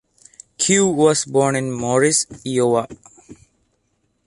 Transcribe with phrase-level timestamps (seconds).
[0.57, 2.87] Keough was born in Maurice, Iowa.